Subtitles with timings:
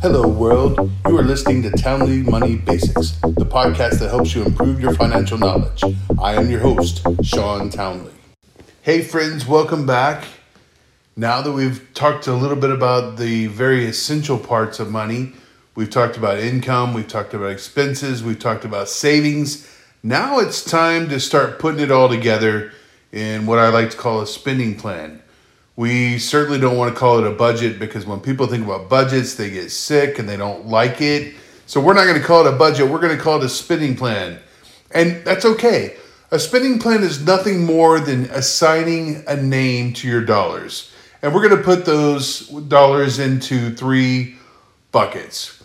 [0.00, 0.88] Hello, world.
[1.08, 5.36] You are listening to Townley Money Basics, the podcast that helps you improve your financial
[5.36, 5.82] knowledge.
[6.20, 8.12] I am your host, Sean Townley.
[8.82, 10.26] Hey, friends, welcome back.
[11.16, 15.32] Now that we've talked a little bit about the very essential parts of money,
[15.74, 19.68] we've talked about income, we've talked about expenses, we've talked about savings.
[20.04, 22.70] Now it's time to start putting it all together
[23.10, 25.21] in what I like to call a spending plan.
[25.76, 29.34] We certainly don't want to call it a budget because when people think about budgets,
[29.34, 31.34] they get sick and they don't like it.
[31.66, 33.48] So we're not going to call it a budget, we're going to call it a
[33.48, 34.38] spending plan.
[34.94, 35.96] And that's okay.
[36.30, 40.92] A spending plan is nothing more than assigning a name to your dollars.
[41.22, 44.36] And we're going to put those dollars into three
[44.90, 45.62] buckets.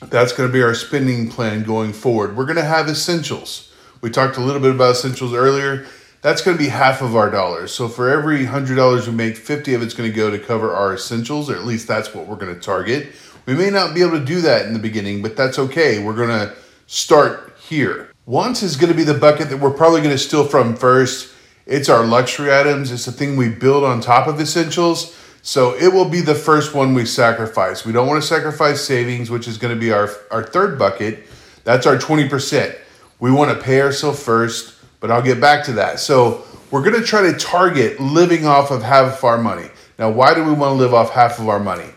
[0.00, 2.36] That's going to be our spending plan going forward.
[2.36, 3.72] We're going to have essentials.
[4.00, 5.86] We talked a little bit about essentials earlier
[6.20, 7.72] that's going to be half of our dollars.
[7.72, 10.72] So for every hundred dollars we make, fifty of it's going to go to cover
[10.72, 13.12] our essentials, or at least that's what we're going to target.
[13.46, 16.02] We may not be able to do that in the beginning, but that's okay.
[16.02, 16.54] We're going to
[16.86, 18.10] start here.
[18.26, 21.34] Wants is going to be the bucket that we're probably going to steal from first.
[21.64, 22.92] It's our luxury items.
[22.92, 25.16] It's the thing we build on top of essentials.
[25.40, 27.86] So it will be the first one we sacrifice.
[27.86, 31.24] We don't want to sacrifice savings, which is going to be our, our third bucket.
[31.64, 32.76] That's our 20%.
[33.18, 36.00] We want to pay ourselves first but I'll get back to that.
[36.00, 39.68] So we're going to try to target living off of half of our money.
[39.98, 41.88] Now, why do we want to live off half of our money?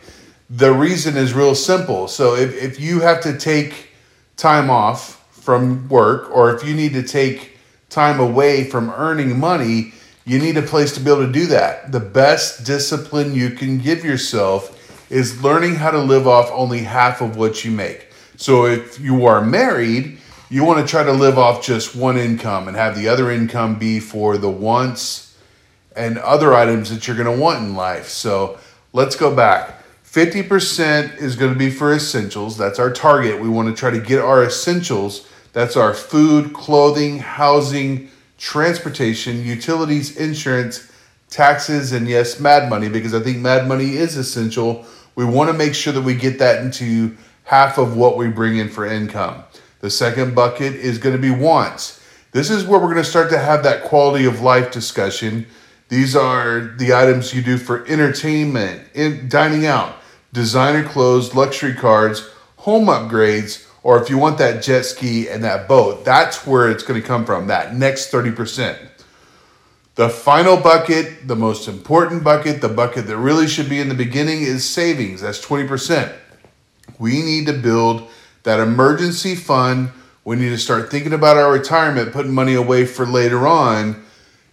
[0.49, 2.07] The reason is real simple.
[2.07, 3.89] So if, if you have to take
[4.37, 7.57] time off from work or if you need to take
[7.89, 9.93] time away from earning money,
[10.25, 11.91] you need a place to be able to do that.
[11.91, 14.77] The best discipline you can give yourself
[15.11, 18.07] is learning how to live off only half of what you make.
[18.37, 20.17] So if you are married,
[20.51, 23.79] you want to try to live off just one income and have the other income
[23.79, 25.37] be for the wants
[25.95, 28.09] and other items that you're going to want in life.
[28.09, 28.59] So
[28.91, 29.81] let's go back.
[30.03, 32.57] 50% is going to be for essentials.
[32.57, 33.39] That's our target.
[33.39, 35.25] We want to try to get our essentials.
[35.53, 40.91] That's our food, clothing, housing, transportation, utilities, insurance,
[41.29, 44.85] taxes, and yes, mad money, because I think mad money is essential.
[45.15, 48.57] We want to make sure that we get that into half of what we bring
[48.57, 49.45] in for income.
[49.81, 52.01] The second bucket is going to be wants.
[52.31, 55.47] This is where we're going to start to have that quality of life discussion.
[55.89, 59.95] These are the items you do for entertainment, in, dining out,
[60.31, 65.67] designer clothes, luxury cars, home upgrades, or if you want that jet ski and that
[65.67, 68.77] boat, that's where it's going to come from, that next 30%.
[69.95, 73.95] The final bucket, the most important bucket, the bucket that really should be in the
[73.95, 75.21] beginning is savings.
[75.21, 76.15] That's 20%.
[76.97, 78.09] We need to build
[78.43, 79.91] that emergency fund,
[80.23, 84.03] we need to start thinking about our retirement, putting money away for later on.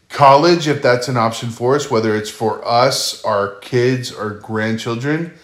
[0.08, 5.34] College, if that's an option for us, whether it's for us, our kids, or grandchildren.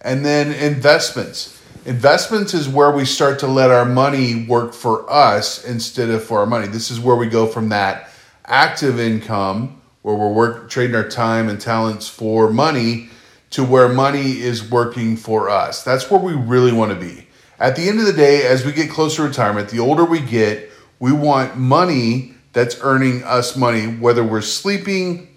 [0.00, 1.60] And then investments.
[1.84, 6.38] Investments is where we start to let our money work for us instead of for
[6.38, 6.68] our money.
[6.68, 8.08] This is where we go from that
[8.44, 13.08] active income, where we're work, trading our time and talents for money,
[13.50, 15.82] to where money is working for us.
[15.82, 17.26] That's where we really want to be.
[17.62, 20.18] At the end of the day, as we get closer to retirement, the older we
[20.18, 20.68] get,
[20.98, 25.28] we want money that's earning us money, whether we're sleeping,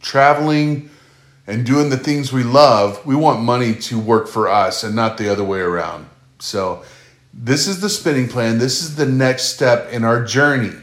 [0.00, 0.88] traveling,
[1.46, 3.04] and doing the things we love.
[3.04, 6.08] We want money to work for us and not the other way around.
[6.38, 6.84] So,
[7.34, 8.58] this is the spending plan.
[8.58, 10.74] This is the next step in our journey.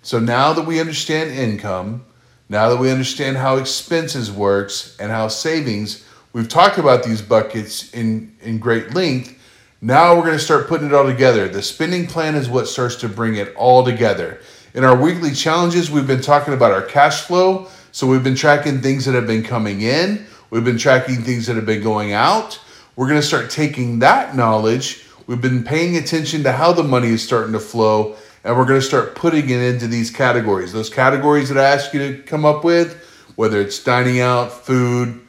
[0.00, 2.06] So, now that we understand income,
[2.48, 7.92] now that we understand how expenses works and how savings, we've talked about these buckets
[7.92, 9.38] in, in great length
[9.84, 11.48] now we're going to start putting it all together.
[11.48, 14.40] The spending plan is what starts to bring it all together.
[14.74, 17.66] In our weekly challenges, we've been talking about our cash flow.
[17.90, 21.56] So we've been tracking things that have been coming in, we've been tracking things that
[21.56, 22.58] have been going out.
[22.94, 25.04] We're going to start taking that knowledge.
[25.26, 28.80] We've been paying attention to how the money is starting to flow, and we're going
[28.80, 30.72] to start putting it into these categories.
[30.72, 33.02] Those categories that I asked you to come up with,
[33.34, 35.21] whether it's dining out, food,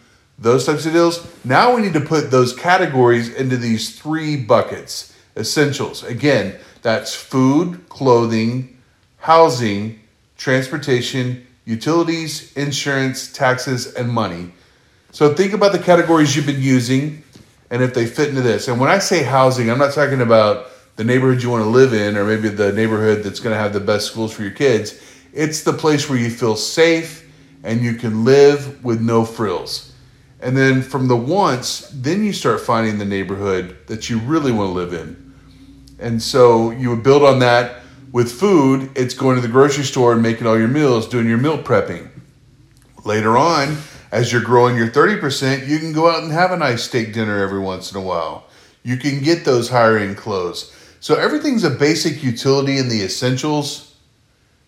[0.43, 1.25] those types of deals.
[1.45, 6.03] Now we need to put those categories into these three buckets essentials.
[6.03, 8.77] Again, that's food, clothing,
[9.17, 9.99] housing,
[10.37, 14.51] transportation, utilities, insurance, taxes, and money.
[15.11, 17.23] So think about the categories you've been using
[17.71, 18.67] and if they fit into this.
[18.67, 21.93] And when I say housing, I'm not talking about the neighborhood you want to live
[21.93, 25.01] in or maybe the neighborhood that's going to have the best schools for your kids.
[25.33, 27.31] It's the place where you feel safe
[27.63, 29.92] and you can live with no frills.
[30.43, 34.69] And then from the wants, then you start finding the neighborhood that you really want
[34.69, 35.33] to live in.
[35.99, 37.81] And so you would build on that
[38.11, 38.91] with food.
[38.95, 42.09] It's going to the grocery store and making all your meals, doing your meal prepping.
[43.05, 43.77] Later on,
[44.13, 47.39] As you're growing your 30%, you can go out and have a nice steak dinner
[47.39, 48.45] every once in a while.
[48.83, 50.71] You can get those higher end clothes.
[50.99, 53.95] So everything's a basic utility in the essentials.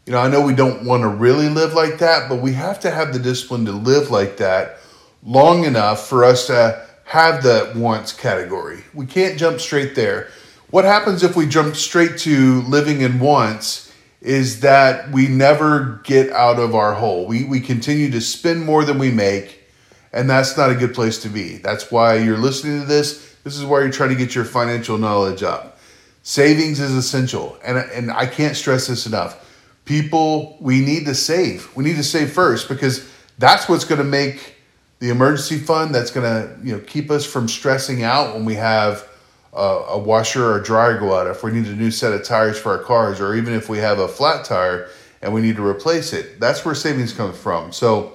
[0.08, 2.80] You know, I know we don't want to really live like that, but we have
[2.80, 4.80] to have the discipline to live like that
[5.26, 8.84] long enough for us to have the wants category.
[8.94, 10.30] We can't jump straight there.
[10.70, 16.32] What happens if we jump straight to living in wants is that we never get
[16.32, 17.28] out of our hole.
[17.28, 19.64] We, we continue to spend more than we make,
[20.12, 21.58] and that's not a good place to be.
[21.58, 23.36] That's why you're listening to this.
[23.44, 25.80] This is why you're trying to get your financial knowledge up.
[26.24, 29.42] Savings is essential, and, and I can't stress this enough.
[29.86, 31.74] People, we need to save.
[31.76, 33.08] We need to save first because
[33.38, 34.55] that's what's going to make
[35.00, 35.94] the emergency fund.
[35.94, 39.08] That's going to you know keep us from stressing out when we have
[39.56, 42.60] a washer or a dryer go out, if we need a new set of tires
[42.60, 44.90] for our cars, or even if we have a flat tire
[45.22, 47.72] and we need to replace it, that's where savings comes from.
[47.72, 48.14] So,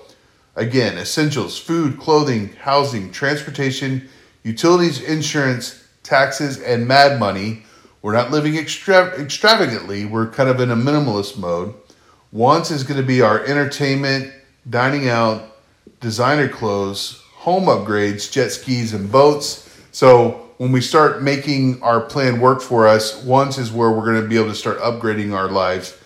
[0.55, 4.09] again, essentials food, clothing, housing, transportation,
[4.43, 7.63] utilities, insurance, taxes, and mad money.
[8.03, 11.75] We're not living extra- extravagantly, we're kind of in a minimalist mode.
[12.33, 14.33] Wants is going to be our entertainment,
[14.69, 15.50] dining out,
[16.01, 19.69] designer clothes, home upgrades, jet skis, and boats.
[19.93, 24.21] So, when we start making our plan work for us, once is where we're going
[24.21, 25.97] to be able to start upgrading our lives.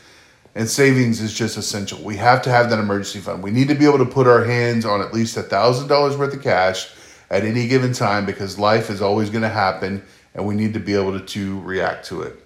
[0.55, 2.00] And savings is just essential.
[2.05, 3.43] We have to have that emergency fund.
[3.43, 6.35] We need to be able to put our hands on at least a $1,000 worth
[6.35, 6.93] of cash
[7.31, 10.05] at any given time because life is always going to happen
[10.35, 12.40] and we need to be able to, to react to it.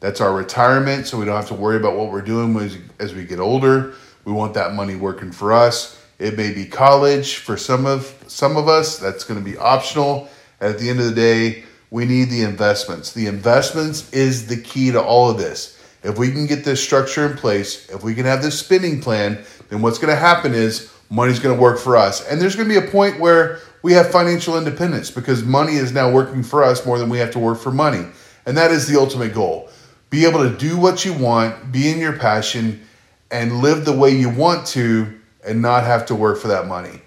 [0.00, 3.14] That's our retirement, so we don't have to worry about what we're doing as, as
[3.14, 3.94] we get older.
[4.26, 5.95] We want that money working for us.
[6.18, 8.98] It may be college for some of some of us.
[8.98, 10.28] That's going to be optional.
[10.60, 13.12] At the end of the day, we need the investments.
[13.12, 15.78] The investments is the key to all of this.
[16.02, 19.44] If we can get this structure in place, if we can have this spending plan,
[19.68, 22.26] then what's going to happen is money's going to work for us.
[22.26, 25.92] And there's going to be a point where we have financial independence because money is
[25.92, 28.06] now working for us more than we have to work for money.
[28.46, 29.68] And that is the ultimate goal.
[30.10, 32.86] Be able to do what you want, be in your passion,
[33.30, 37.00] and live the way you want to, and not have to work for that money.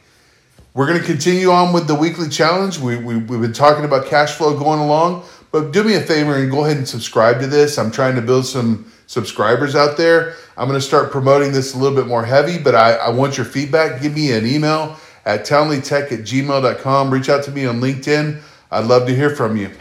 [0.73, 2.79] We're going to continue on with the weekly challenge.
[2.79, 6.35] We, we, we've been talking about cash flow going along, but do me a favor
[6.35, 7.77] and go ahead and subscribe to this.
[7.77, 10.35] I'm trying to build some subscribers out there.
[10.55, 13.37] I'm going to start promoting this a little bit more heavy, but I, I want
[13.37, 14.01] your feedback.
[14.01, 17.11] Give me an email at townleytech at gmail.com.
[17.11, 18.41] Reach out to me on LinkedIn.
[18.71, 19.71] I'd love to hear from you.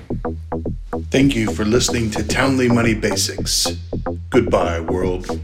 [1.10, 3.66] Thank you for listening to Townley Money Basics.
[4.30, 5.40] Goodbye, world.